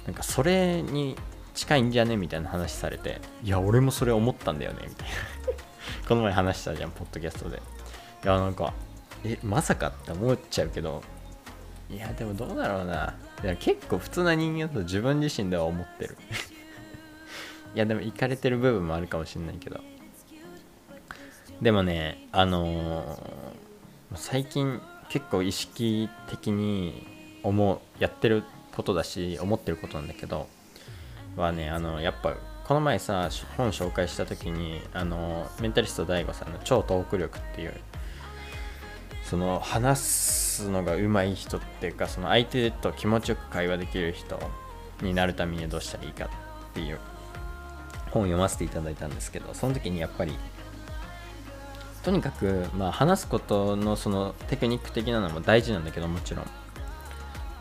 [0.06, 1.18] なんかそれに
[1.56, 5.16] 近いんじゃねみたいな話されていや俺もそれ思ったんだよねみたいな。
[6.08, 7.58] この前話したじゃんポッドキャストで。
[8.24, 8.74] いやなんか
[9.24, 11.02] えまさかって思っちゃうけど。
[11.90, 13.14] いやでもどうだろうな。
[13.44, 16.18] いや結構普通な人間だと自分自身では思ってる。
[17.76, 19.82] いやでもいかれてる部分もあるかもしれないけど。
[21.62, 23.56] でもねあのー
[24.16, 27.06] 最近結構意識的に
[27.44, 28.44] 思うやってる
[28.76, 30.48] ことだし思ってることなんだけど
[31.36, 32.34] はねあのやっぱ
[32.66, 37.74] この前さ本紹介した時にあのメンタリスト DAIGO さんの超トーク力っていう
[39.26, 44.40] その話すのが上手い人っていうかその相手と気持ちよく会話できる人
[45.02, 46.30] になるためにどうしたらいいかっ
[46.74, 47.00] ていう
[48.12, 50.38] 本を読ませていただいたんですけどその時にやっぱり
[52.04, 56.46] とにかく、まあ、話すことのそのテクニック的なのも大事なんだけどもちろん。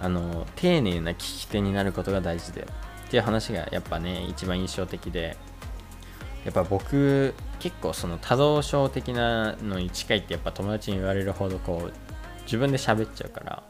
[0.02, 2.68] あの丁寧な聞き手になることが大事で。
[3.06, 5.38] っていう話がやっぱね一番印象的で。
[6.44, 11.92] やっぱ僕結構その多動症的なのに近いってやっぱ友達に言われるほどこう
[12.42, 13.62] 自分で喋っちゃうから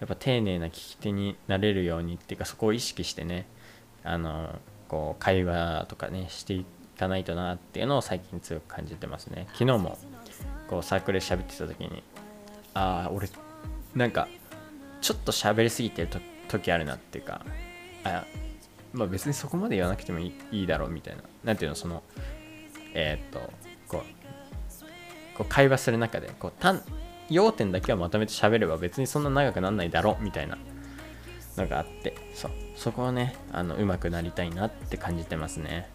[0.00, 3.46] やっぱ丁寧な聞き手になれるようにっていうかそこを意識してね
[4.04, 6.66] あのこう会話とかねしてい
[6.98, 9.46] かないとなっていうのを最近強く感じてますね。
[9.52, 9.98] 昨日も
[10.68, 12.02] こうサークルで喋ってた時に
[12.74, 13.28] ああ俺
[13.94, 14.28] なんか
[15.00, 16.08] ちょっと喋りすぎてる
[16.48, 17.44] 時あるなっていうか
[18.04, 18.24] あ
[18.92, 21.22] まあ別にそこまで言わなくてもいいだろうみたいな。
[21.44, 22.02] なんていうのその
[22.94, 23.52] えーっと
[23.88, 26.82] こうこう会話する中でこう単
[27.28, 30.58] 要点だけをまとめて喋れば別にそんな長くなんないだろうみたいな
[31.56, 32.50] のがあってそう。
[32.76, 35.88] そこはねあの上手くなりたいなって感じてますね。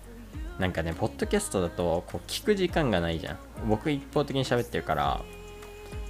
[0.60, 3.38] なんかねポッドキャストだとこう聞く時間がないじゃん。
[3.67, 5.21] 僕一方的に喋ってるから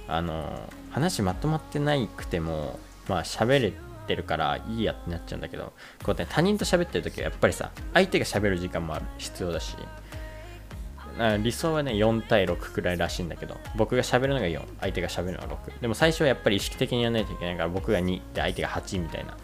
[0.06, 3.72] あの話まとまってないくてもまあ喋れ
[4.06, 9.04] てるからいいやってなっちゃうんだけどこうね他人と喋ってる時はやっぱりさ相手が喋る時間もある。
[9.18, 9.76] 必要だし。
[11.42, 19.34] 理想はね4対6くらいらしいんだけど僕が喋るのが4相手が喋るのが6でも最初はやっぱり意識的にやらないといけないから僕が2で相手が8みたいな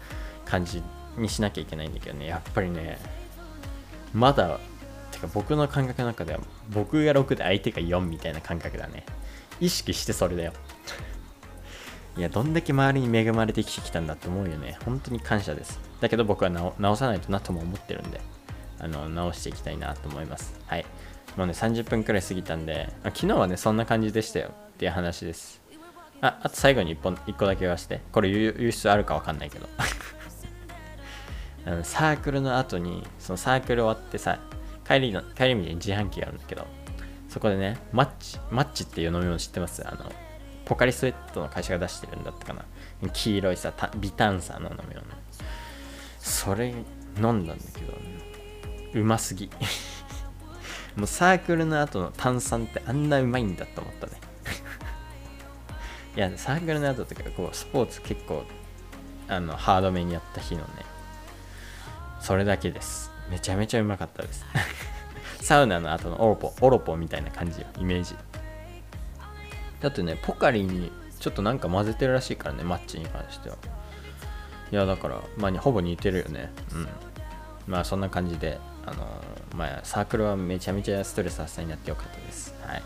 [0.45, 0.83] 感じ
[1.17, 2.27] にしなきゃいけないんだけどね。
[2.27, 2.99] やっぱりね
[4.13, 4.59] まだ
[5.09, 9.03] てか僕の感覚の中では僕が6で相手が4みたいな感覚だね。
[9.59, 10.53] 意識してそれだよ。
[12.15, 14.77] いやどんだけ周りに恵まれて生きてきたんだって思うよね。
[14.85, 15.79] 本当に感謝です。
[15.99, 18.21] だけど僕は直直さないとなとも思ってるんで
[18.79, 20.59] あの直していきたいなと思います。
[20.67, 20.85] はい。
[21.35, 24.51] もうね30分くらい過ぎたんであ昨日はねそんな感じでしたよ。
[24.69, 25.61] っていう話です。
[26.21, 28.01] ああと最後に1本1個だけ言わして。
[28.11, 29.67] これ言う言う必要あるか分かんないけど。
[31.65, 34.39] あのサークルの後にそのサークル終わってさ
[34.85, 36.67] 帰りの帰り道に自販機があるんだけど
[37.29, 39.81] そこでねマッチマッチっていう飲み物知ってます？
[39.87, 40.11] あの
[40.65, 42.65] ポカリスエットの会社が出してるんだったかな。
[43.11, 45.05] 黄色いさた微炭酸の飲み物。
[46.19, 46.69] それ
[47.17, 47.99] 飲んだんだけど、ね。
[48.93, 49.49] うますぎ。
[50.95, 54.13] もうサークルの後の炭酸ってあんなうまいんだと思ったね。
[56.15, 58.43] いやサークルの後とかこうスポーツ結構
[59.27, 60.67] あのハードめにやった日のね。
[62.19, 63.11] それだけです。
[63.29, 64.45] めちゃめちゃうまかったです。
[65.41, 67.67] サウナの後のオロポオロポみたいな感じよ。
[67.77, 68.15] イメージ。
[69.83, 73.57] だってねポカリにちょっとなんか混ぜてるらしいからねマッチに関しては。
[74.71, 76.51] いやだからまあほぼ似てるよね。
[76.73, 76.87] うん。
[77.67, 79.05] まあそんな感じであの
[79.55, 82.55] まあサークルはめちゃめちゃストレス発散になってよかったです。
[82.65, 82.83] はい。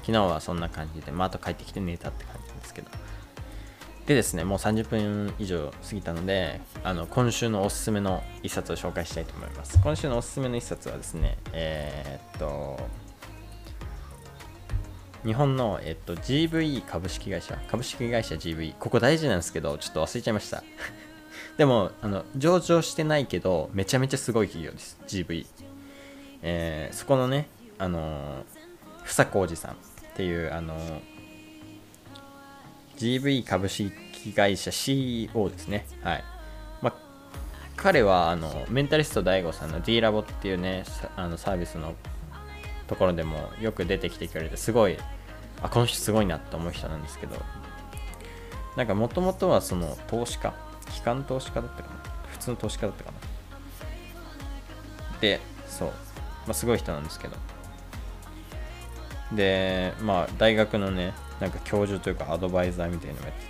[0.00, 2.88] 昨日はそんな感じでまああと帰ってきて寝たって感じですけど。
[4.06, 9.78] でですねもう30分以上過ぎたのであの今週のおすすめの一冊を紹介したいと思います。
[9.82, 12.78] 今週のおすすめの一冊はですねえーっと
[15.24, 17.58] 日本の、えっと、GVE 株式会社。
[17.68, 20.62] 株式会社 GVE ここ大事なんですけどちょっと忘れちゃいました。
[21.56, 24.98] でもあの上場してないけどめちゃめちゃすごい企業です。
[25.06, 25.46] GVE、
[26.42, 28.44] えーそこのねあの
[29.04, 29.76] 房浩二さんっ
[30.14, 30.76] ていうあの
[32.98, 33.92] GVE 株式
[34.34, 35.86] 会社 CEO ですね。
[36.02, 36.24] はい。
[36.82, 36.92] ま、
[37.76, 40.84] 彼はあのメンタリスト DAIGO さんの D ラボっていうね、
[41.16, 41.94] あのサービスの
[42.88, 44.96] ところでもよく出てきてくれて、すごい、
[45.62, 47.36] あ、この人すごいなと思う人なんですけど、
[48.76, 50.54] なんかもともとはその投資家、
[50.90, 51.96] 機関投資家だったかな？
[52.30, 53.18] 普通の投資家だったかな？
[55.20, 55.88] で、そう。
[55.88, 55.94] ま
[56.50, 57.36] あ、すごい人なんですけど。
[59.32, 63.48] で、まあ、大学のね、なんか教授というかアドバイザーみたいなのをやってて。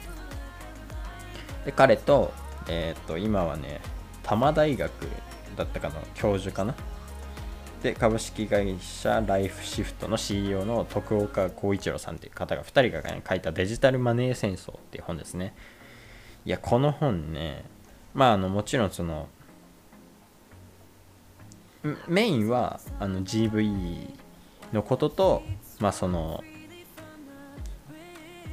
[1.67, 2.33] で、彼と、
[2.69, 3.81] えっ、と、今はね、
[4.23, 4.91] 多摩大学
[5.57, 6.75] だったかな、教授かな？
[7.83, 15.55] で、株式会社ライフシフトの CEO の徳岡浩一郎さんっていう方が2人が、書いたデジタルマネー戦争っていう本ですね。
[16.45, 17.65] いや、この本ね、
[18.15, 19.29] まあ、あの、もちろんその、
[22.09, 24.11] メインはあの GV
[24.73, 25.43] のことと、
[25.79, 26.43] まあその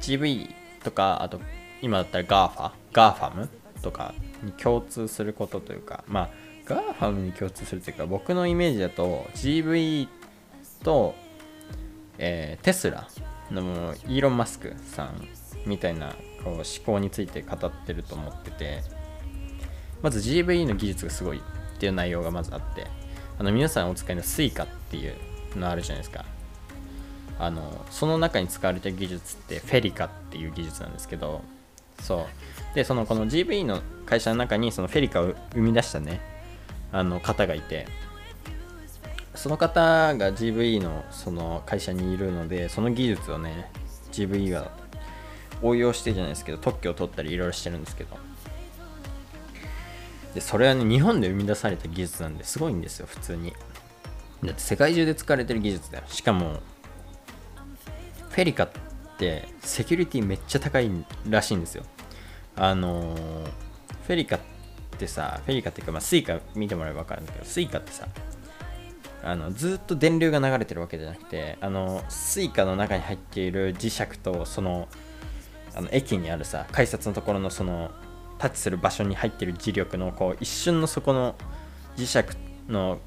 [0.00, 0.48] GV
[0.84, 1.40] とかあと
[1.82, 3.48] 今だったら GAFA、GAFAM
[3.82, 6.30] とかに共通することというか、まあ
[6.66, 10.08] GAFAM に共通するというか僕のイメージだと GV
[10.82, 11.14] と、
[12.18, 13.08] えーテスラ
[13.50, 15.28] のイーロン・マスクさん
[15.66, 18.82] みたいなこう思考について語ってると思ってて
[20.02, 22.86] まず GV の技術がすごいっていう内容がまずあって
[23.38, 25.14] あの皆さんお使いの Suica っていう
[25.56, 26.24] のあるじゃないですか。
[27.38, 31.42] あのその中に使われてる技術ってフェリカっていう技術なんですけど
[32.00, 32.26] そ
[32.72, 32.74] う。
[32.74, 36.20] でそのこの GV の会社の中にそのフェリカを生み出したね
[36.96, 37.86] あの方がいて
[39.34, 43.70] その方が GVE のその会社にいるのでその技術をね
[44.12, 44.70] GVE が
[45.60, 48.16] 応用してじゃないですけど特許を取ったりいろいろしてるんですけど。
[50.34, 53.54] でそれはね日本で生み出された技術なんですごいんですよ普通に。
[54.44, 56.04] だって世界中で使われてる技術だよ。
[56.08, 56.60] しかも
[58.30, 58.70] フェリカっ
[59.18, 60.90] てセキュリティめっちゃ高い
[61.28, 61.84] らしいんですよ。
[62.54, 63.14] あの
[64.06, 64.55] フェリカって
[65.06, 68.08] さフェリカっていうか、まあ、スイカ見てもらえば分かるんだけどスイカってさ
[69.22, 74.88] あのずっと電流が流れてるわけじゃなくてあのスイカの中に入っている磁石とその
[75.74, 77.90] あの駅にあるさ改札のところのその
[78.38, 81.34] タッチする場所に入ってる磁力のこう一瞬のそこの
[81.96, 82.36] 磁石
[82.68, 82.98] の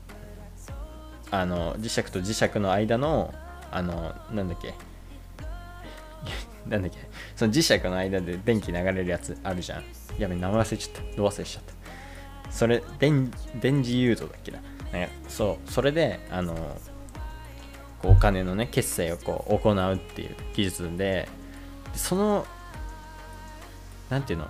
[1.31, 3.33] あの磁石と磁石の間の
[3.71, 4.73] あのなんだっけ
[6.67, 6.97] なんだっけ
[7.35, 9.83] その磁石の間で電気流れるやつあるじゃん。
[10.17, 11.15] やべ名前忘れちゃった。
[11.15, 11.73] どう忘れしちゃった？
[12.49, 14.59] それ電電磁誘導だっけな。
[14.91, 16.55] ねそうそれであの
[18.01, 21.27] こうお金のね決済をこう行うっていう技術で
[21.93, 22.45] その
[24.09, 24.47] なんていうの？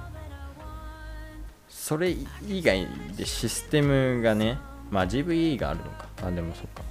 [1.67, 2.11] それ
[2.47, 2.87] 以外
[3.17, 4.57] でシステムがね
[4.91, 6.07] まあ GVE があるのか。
[6.23, 6.83] あでもそっか。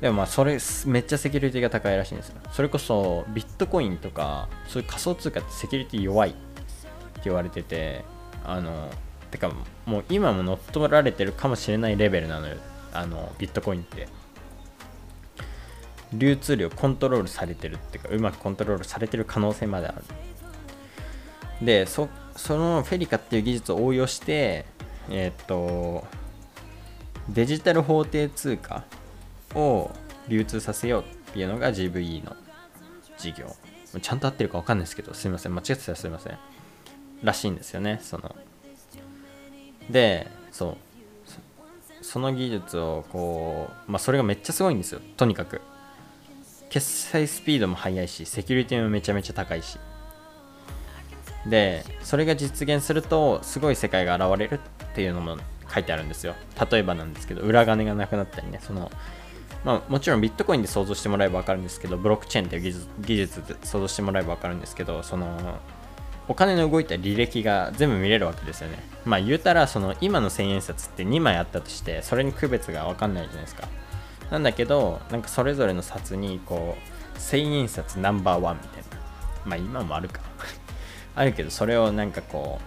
[0.00, 2.36] でもまあそれめっちゃセキュリティが高いらしいんですよ。
[2.52, 6.38] それこそビットコインとかそういう仮想通貨ってセキュリティ弱いって
[7.24, 8.04] 言われてて
[8.44, 8.90] あの
[9.34, 9.50] てか
[9.84, 12.56] もう今も乗っ取られてるかもしれないレベルなのよ。
[12.92, 14.06] あのビットコインって。
[16.12, 20.04] 流通量コントロールされてるっていうかうまくコントロールされてる可能性まである。
[21.60, 24.66] でそそのフェリカっていう技術を応用して
[25.10, 26.06] えーっと
[27.28, 28.84] デジタル法定通貨
[29.56, 29.90] を
[30.28, 32.36] 流通させようっていうのが GVE の
[33.18, 33.56] 事業。
[34.00, 35.54] ちゃんと合ってるか分かんないですけどすいません。
[35.54, 36.38] 間違ってたらすいません。
[37.24, 38.36] らしいんですよねその。
[39.90, 40.76] でそう
[42.04, 45.00] その技術をこうまあそれがめっちゃすごいんですよ。
[45.16, 45.60] とにかく。
[46.70, 49.78] 決済スピードも速いしセキュリティもめちゃめちゃ高いし。
[51.46, 54.60] でそれが実現するとすごい世界が現れる
[54.92, 55.36] っていうのも
[55.72, 56.34] 書いてあるんですよ。
[56.70, 58.90] 例えばなんですけど裏金がなくなったりねその
[59.64, 65.58] まあ、もちろんビットコインで想像してもらえば分かるんですけどブロックチェーンっていう技術技術で想像してもらえば分かるんですけどその
[66.26, 68.82] お金の動いた履歴が全部見れるわけですよね。
[69.04, 73.68] まあ言うたらその今の千円札って2枚あったとしてそれに区別が分かんないじゃないですか。
[74.30, 78.84] なんだけどなんかそれぞれの札にこう千円札ナンバーワンみたいな。
[79.44, 80.22] まあ今もあるか。
[81.14, 82.58] あるけどそれをなんかこ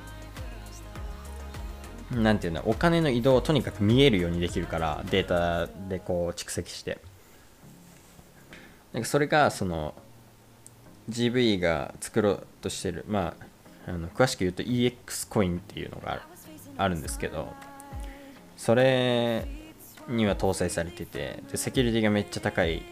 [2.12, 7.00] うなんていうんだお金の移動をとにかく見えるようにできるからデータでこう蓄積して。
[8.94, 9.94] なんかそれがその
[11.10, 13.04] GVE が作ろうとしてる。
[13.08, 13.47] まあ
[13.88, 16.22] あの詳しく言うと EX コインっていうのが
[16.78, 17.48] あるんですけど
[18.58, 19.48] それ
[20.10, 22.84] には搭載されててでセキュリティがめっちゃ高い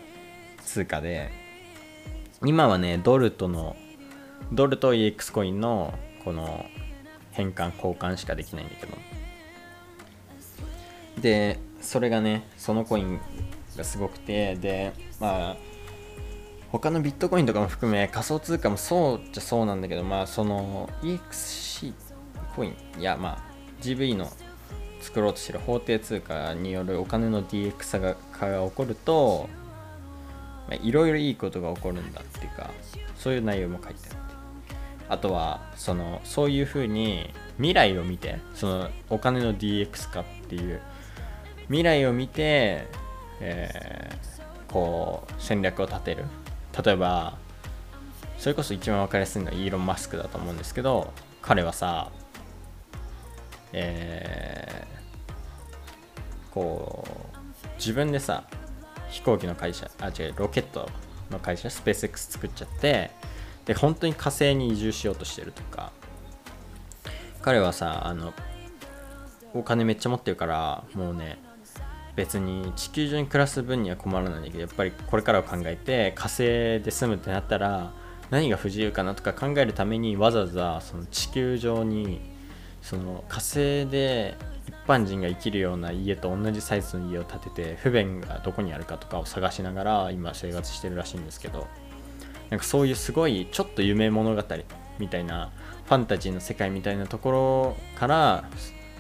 [0.63, 1.31] 通貨で
[2.43, 3.75] 今はねドルとの
[4.51, 5.93] ドルと EX コインの
[6.23, 6.65] この
[7.31, 8.93] 変換交換しかできないんだけど
[11.21, 13.19] でそれがねそのコイン
[13.75, 15.57] がすごくてでまあ
[16.80, 21.93] 他のビットコインとかも含め仮想通貨もそうじゃそうなんだけどまあその EXC
[22.55, 23.43] コインやまあ
[23.82, 24.32] GV の
[25.01, 29.49] 作ろうとしてる法定通貨によるお金の DX 化が起こると
[30.82, 32.71] いろいろいいことが起こるんだっていうか
[33.17, 34.36] そういう内容も書いてあって
[35.07, 40.82] あとはそのそういうふうに未来を見てそのお金の DX 化っていう
[41.67, 42.88] 未来を見て、
[43.39, 44.36] えー
[44.76, 46.26] こう戦略を立てる。
[46.84, 47.38] 例えば
[48.38, 52.11] それこそ一番分かりやすいのはイーロン・マスクだと思うんですけど彼はさ
[53.73, 54.95] えー
[56.51, 58.45] こう自分でさ
[59.09, 60.89] 飛行機の会社あ違うロケット
[61.30, 63.11] の会社スペース X 作っちゃって
[63.65, 65.91] で本当に火星に移住しようとしてるとか
[67.41, 68.34] 彼はさあの
[69.53, 71.38] お金めっちゃ持ってるからもうね
[72.16, 76.43] 別に地球上に暮らす分には困らないんだけどやっぱりこれからを考えて火星
[76.82, 77.91] で住むってなったら
[78.30, 82.22] 何が不自由かなとか考えるためにわざわざその地球上に
[82.82, 84.38] その火星で
[84.68, 91.68] 一般人が生きるような家と同じサイズの家を建てて不便がどこにあるかとかを探しながら今生活してるらしいんですけど
[92.49, 94.43] なんかそういうすごいちょっと夢物語
[94.99, 95.51] みたいな
[95.86, 98.49] ファンタジーの世界みたいなところから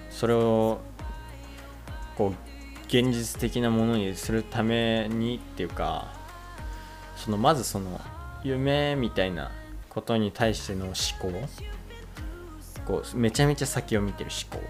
[0.09, 0.79] それを
[2.17, 2.54] こう
[2.87, 6.13] 現実的なものにするためにっていうか
[7.15, 7.99] そのまずその
[8.43, 9.51] 夢みたいな
[9.89, 11.31] ことに対しての思考。
[12.85, 14.65] こうめちゃめちゃ先を見てる思考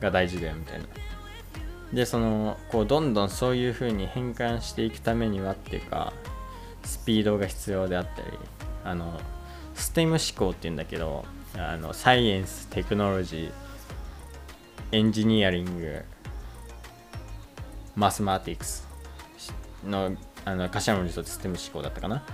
[0.00, 0.86] が大事だよみたいな。
[1.92, 6.14] でそのこうどんどんそういう風に変換していくためにはっていうか
[6.84, 8.38] スピードが必要であったり
[8.82, 9.20] あの
[9.74, 13.52] ステム思考っていうんだけどあのサイエンステクノロジー
[14.92, 16.02] エンジニアリング
[17.96, 18.86] マスマーティクス
[19.86, 22.24] のあの頭文字とステム思考だったかな。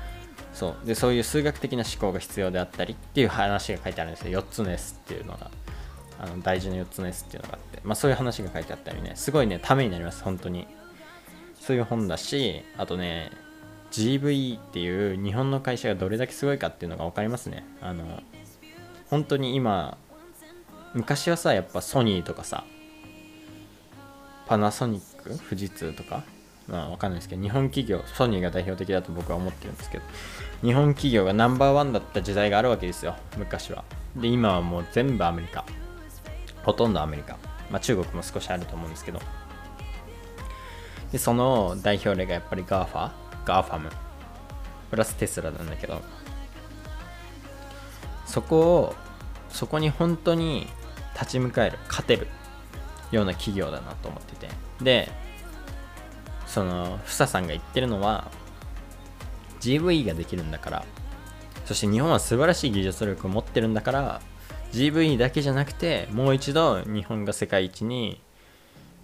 [0.55, 0.87] そう。
[0.87, 4.41] でそういう数学的な思考が必要であったりっていう話が書いてあるんですよ。
[4.41, 5.51] 4つの S っていうのが。
[6.21, 9.13] あの大事な4つの S っていうのがあって、まあ、そういう話が書いてあったりね。
[9.15, 10.23] すごいねためになります。
[10.25, 10.67] 本当に。
[11.61, 13.31] そういう本だしあとね
[13.91, 17.65] GVE っていう日本の会社がどれだけすごいかっていうのが分かりますね。
[17.81, 18.23] あの
[19.11, 19.97] 本当に今
[20.95, 22.65] 昔はさやっぱソニーとかさ
[24.47, 26.23] パナソニック富士通とか
[26.69, 30.05] まあわかんないですけど日本企業ソニーが代表的だと僕は思ってるんですけど
[30.63, 33.85] 日本企業がナンバーワンだった時代があるわけですよ昔は。
[34.17, 35.65] で今はもう全部アメリカ。
[36.65, 37.39] ほとんどアメリカ。
[37.71, 39.21] まあ中国も少しあると思うんですけど。
[41.13, 43.11] でその代表例がやっぱり GAFA
[43.45, 43.91] ガーファム。
[44.91, 46.03] プラステスラなんだけど。
[48.27, 48.95] そこを
[49.49, 50.67] そこに本当に
[51.15, 52.27] 立ち向かえる勝てる
[53.11, 54.68] ような企業だなと思ってて。
[54.83, 55.11] で
[56.47, 58.31] そのフサさんが言ってるのは
[59.61, 60.85] GVE ができるんだから
[61.67, 64.21] そして日本は素晴らしい技術力を持ってるんだから
[64.73, 68.21] GVE だけじゃなくてもう一度日本が世界一に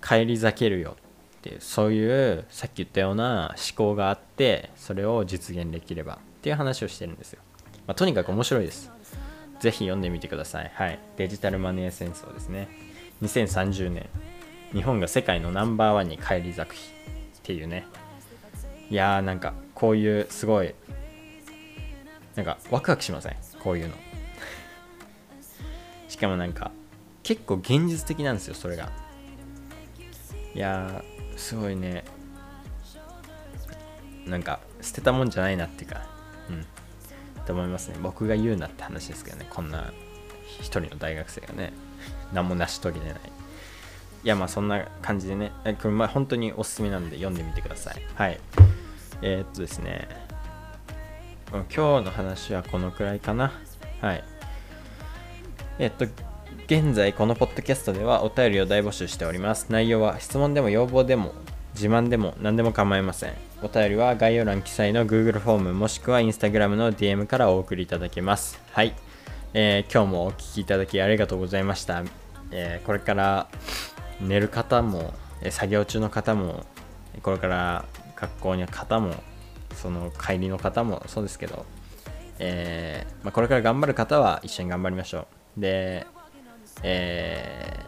[0.01, 0.97] 返り咲けるよ
[1.39, 7.41] っていうそういうさっき言ったような思考があってそれを実現できればっていう話をしてるんですよ、
[7.87, 8.91] まあ、とにかく面白いです。
[9.61, 10.71] ぜひ読んでみてください。
[10.75, 10.99] はい。
[11.17, 12.69] デジタルマネー戦争ですね。
[13.23, 14.07] 2030年
[14.75, 16.91] 日本が世界のナンバーワンに返り咲く日
[17.39, 17.87] っていうね。
[18.91, 20.75] いやーなんかこういうすごい
[22.35, 23.37] なんかワクワクしません？
[23.63, 23.95] こういうの。
[26.09, 26.73] しかもなんか
[27.23, 28.91] 結構現実的なんですよそれが。
[30.55, 31.03] いや
[31.37, 32.05] すごいね。
[34.27, 36.07] なんか捨てたもんじゃないなっていうか。
[36.51, 36.67] うん。
[37.47, 37.97] と思いますね。
[38.03, 39.47] 僕が言うなって話ですけどね。
[39.51, 39.93] こんな
[40.61, 41.73] 一人の大学生がね
[42.33, 43.19] 何も成し遂げてない。
[44.25, 45.53] いやまあそんな感じでね。
[45.83, 48.03] これ本当におすすめなんで読んでみてください。
[48.15, 48.41] はい。
[49.21, 50.09] えー、っとですね。
[51.53, 51.65] 今
[52.01, 53.53] 日の話はこのくらいかな。
[54.01, 54.25] はい。
[55.79, 56.07] えっと
[56.67, 59.67] 現在このポッドキャストではお便りを大募集しております。
[59.69, 61.35] 内容は質問でも要望でも
[61.75, 63.35] 自慢でも何でも構いません。
[63.63, 68.59] お便りは概要欄記載の Google フォームもしくは Instagram の DM からお送りいただけます。
[68.73, 68.95] はい、
[69.53, 72.03] えー今日もお聞きいただきありがとうございました、
[72.51, 73.49] えーこれから
[74.21, 75.13] 寝る方も
[75.51, 76.65] 作業中の方も
[77.23, 77.85] これから
[78.17, 79.15] 学校に方も
[79.75, 81.67] その帰りの方もそうですけど、
[82.39, 85.61] えーまあ、これから頑張る方は一緒に頑張りましょう。
[85.61, 86.07] で、
[86.83, 87.85] えー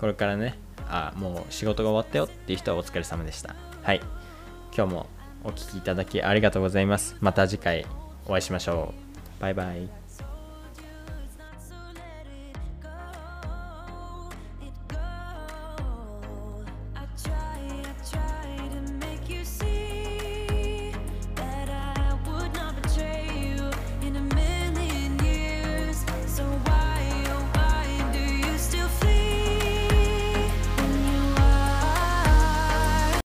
[0.00, 0.58] これからね
[0.88, 3.54] あもう仕事が終わったよっていう人はお疲れ様でした。
[3.82, 4.00] はい。
[4.74, 5.06] 今日も
[5.44, 7.16] お聴きいただきありがとうございます。
[7.20, 7.84] また次回
[8.26, 8.94] お会いしましょ
[9.38, 9.42] う。
[9.42, 9.99] バイバイ。